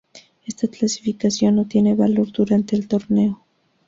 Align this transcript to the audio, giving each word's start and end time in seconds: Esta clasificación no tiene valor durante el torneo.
Esta 0.47 0.67
clasificación 0.67 1.57
no 1.57 1.65
tiene 1.67 1.93
valor 1.93 2.31
durante 2.31 2.75
el 2.75 2.87
torneo. 2.87 3.45